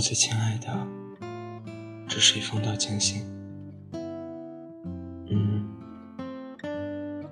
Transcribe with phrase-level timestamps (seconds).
[0.00, 0.86] 我最亲爱的，
[2.08, 3.22] 这是一封道歉信。
[5.28, 5.62] 嗯，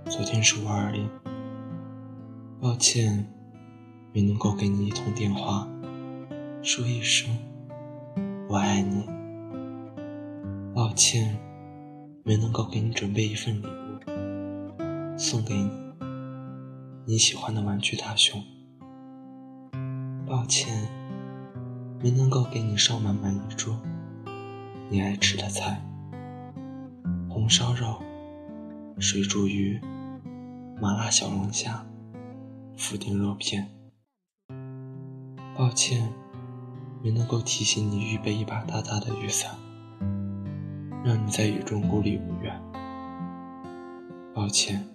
[0.05, 1.09] 昨天是五二零，
[2.61, 3.27] 抱歉
[4.13, 5.67] 没能够给你一通电话，
[6.63, 7.35] 说一声
[8.51, 9.09] 我爱你。
[10.75, 11.39] 抱歉
[12.23, 15.71] 没能够给你准备一份礼物，送给你
[17.07, 18.45] 你喜欢的玩具大熊。
[20.27, 20.98] 抱歉。
[22.01, 23.77] 没能够给你烧满满一桌
[24.89, 25.83] 你爱吃的菜，
[27.29, 28.01] 红烧肉、
[29.01, 29.81] 水煮鱼、
[30.81, 31.85] 麻辣小龙虾、
[32.77, 33.69] 福鼎肉片。
[35.57, 36.13] 抱歉，
[37.03, 39.51] 没能够提醒你预备一把大大的雨伞，
[41.05, 42.63] 让你在雨中孤立无援。
[44.33, 44.87] 抱歉，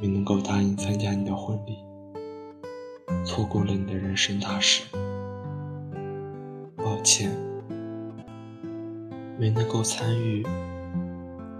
[0.00, 1.78] 没能够答应参加你的婚礼，
[3.24, 4.82] 错过了你的人生大事。
[7.06, 7.30] 歉，
[9.38, 10.44] 没能够参与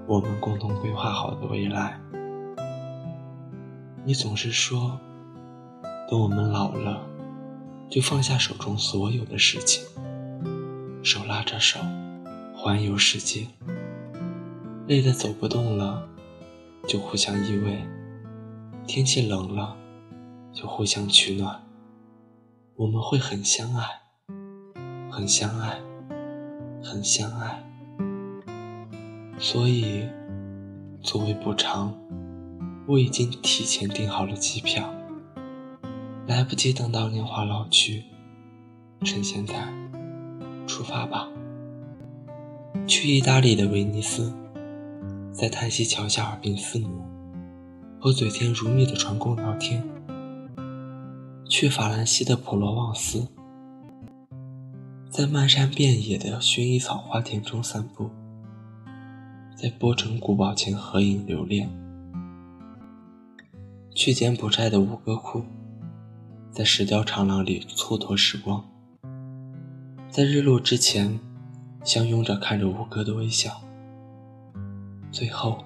[0.08, 1.96] 我们共同规划好的未来。
[4.04, 4.98] 你总是说，
[6.10, 7.00] 等我们老了，
[7.88, 9.86] 就放下手中所有的事情，
[11.00, 11.78] 手拉着手
[12.52, 13.46] 环游世界。
[14.88, 16.08] 累得走不动了，
[16.88, 17.86] 就互相依偎；
[18.84, 19.76] 天气冷了，
[20.52, 21.62] 就互相取暖。
[22.74, 24.05] 我们会很相爱。
[25.16, 25.78] 很相爱，
[26.84, 27.64] 很相爱，
[29.38, 30.06] 所以
[31.00, 31.90] 作为补偿，
[32.86, 34.92] 我已经提前订好了机票。
[36.26, 38.04] 来不及等到年华老去，
[39.06, 39.54] 趁现在
[40.66, 41.26] 出发吧，
[42.86, 44.30] 去意大利的威尼斯，
[45.32, 46.90] 在泰西桥下耳鬓厮磨，
[47.98, 49.80] 和嘴甜如蜜的船工聊天；
[51.48, 53.26] 去法兰西的普罗旺斯。
[55.16, 58.10] 在漫山遍野的薰衣草花田中散步，
[59.56, 61.70] 在波城古堡前合影留念；
[63.94, 65.42] 去柬埔寨的吴哥窟，
[66.50, 68.62] 在石雕长廊里蹉跎时光，
[70.10, 71.18] 在日落之前
[71.82, 73.62] 相拥着看着吴哥的微笑，
[75.10, 75.64] 最后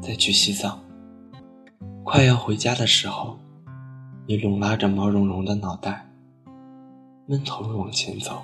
[0.00, 0.78] 再去西藏。
[2.04, 3.36] 快要回家的时候，
[4.28, 6.08] 你拢拉着毛茸茸的脑袋，
[7.26, 8.40] 闷头往前走。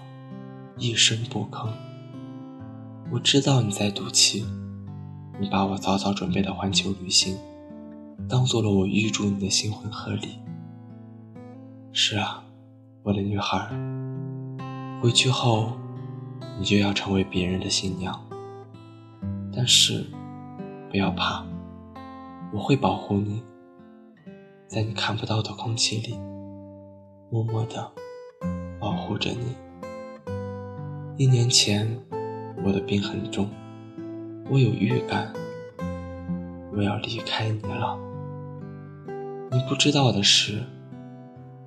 [0.78, 1.70] 一声不吭。
[3.10, 4.44] 我知道你在赌气，
[5.40, 7.38] 你把我早早准备的环球旅行，
[8.28, 10.38] 当做了我预祝你的新婚贺礼。
[11.92, 12.44] 是啊，
[13.02, 13.70] 我的女孩，
[15.00, 15.72] 回去后，
[16.58, 18.14] 你就要成为别人的新娘。
[19.50, 20.04] 但是，
[20.90, 21.42] 不要怕，
[22.52, 23.42] 我会保护你，
[24.68, 26.18] 在你看不到的空气里，
[27.30, 27.90] 默默的
[28.78, 29.56] 保护着你。
[31.18, 31.98] 一年前，
[32.62, 33.48] 我的病很重，
[34.50, 35.32] 我有预感，
[36.76, 37.98] 我要离开你了。
[39.50, 40.62] 你不知道的是，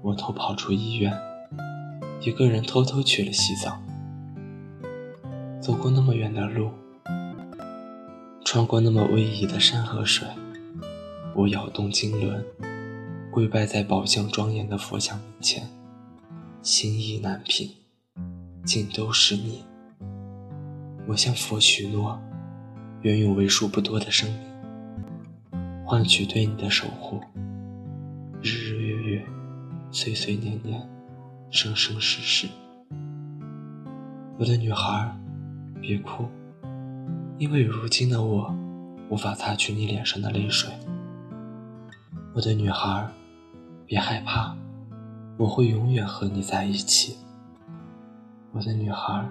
[0.03, 1.11] 我偷跑出医院，
[2.21, 3.81] 一个人偷偷去了西藏，
[5.59, 6.69] 走过那么远的路，
[8.45, 10.27] 穿过那么逶迤的山和水，
[11.35, 12.45] 我摇动经轮，
[13.31, 15.67] 跪拜在宝相庄严的佛像面前，
[16.61, 17.78] 心意难平。
[18.69, 19.63] 尽都是你。
[21.07, 22.19] 我向佛许诺，
[23.01, 24.39] 愿用为数不多的生命，
[25.83, 27.19] 换取对你的守护，
[28.43, 29.25] 日日月月，
[29.89, 30.87] 岁岁年年，
[31.49, 32.47] 生生世世。
[34.37, 35.19] 我的女孩，
[35.81, 36.27] 别哭，
[37.39, 38.55] 因为如今的我，
[39.09, 40.69] 无法擦去你脸上的泪水。
[42.35, 43.09] 我的女孩，
[43.87, 44.55] 别害怕，
[45.39, 47.17] 我会永远和你在一起。
[48.51, 49.29] 我的女孩，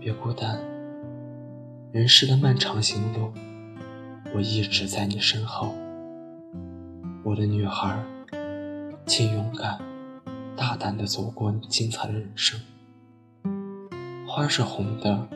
[0.00, 0.60] 别孤单。
[1.92, 3.32] 人世的漫长行路，
[4.34, 5.72] 我一直在你身后。
[7.22, 8.04] 我的女孩，
[9.06, 9.78] 请勇敢、
[10.56, 12.60] 大胆地走过你精彩的人生。
[14.26, 15.28] 花是红的，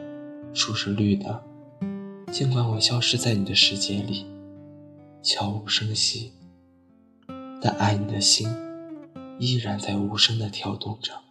[0.53, 1.41] 树是绿的，
[2.33, 4.27] 尽管我消失在你的世界里，
[5.23, 6.33] 悄无声息，
[7.63, 8.49] 但爱你的心
[9.39, 11.24] 依然在无声地跳动着。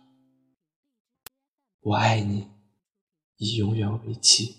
[1.85, 2.47] 我爱你，
[3.35, 4.56] 以永远为期。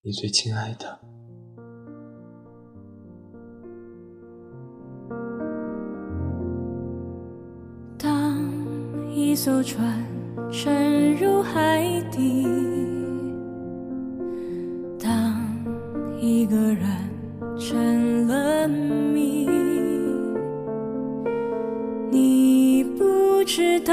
[0.00, 0.98] 你最亲爱的。
[7.98, 8.42] 当
[9.14, 10.02] 一艘船
[10.50, 12.46] 沉入海底，
[14.98, 15.36] 当
[16.18, 16.86] 一个人
[17.60, 19.46] 成了谜，
[22.10, 23.92] 你不知道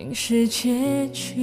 [0.00, 1.36] 竟是结局